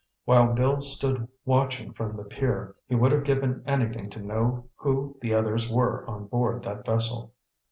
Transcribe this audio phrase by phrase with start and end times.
[0.25, 5.15] While Bill stood watching from the pier, he would have given anything to know who
[5.21, 7.33] the others were on board that vessel.